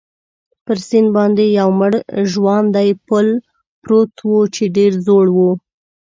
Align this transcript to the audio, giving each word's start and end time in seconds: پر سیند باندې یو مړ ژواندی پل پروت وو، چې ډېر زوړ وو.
پر 0.65 0.77
سیند 0.87 1.09
باندې 1.15 1.43
یو 1.59 1.69
مړ 1.79 1.93
ژواندی 2.31 2.89
پل 3.07 3.27
پروت 3.83 4.13
وو، 4.29 4.41
چې 4.55 4.63
ډېر 4.77 4.91
زوړ 5.05 5.25
وو. 5.35 5.51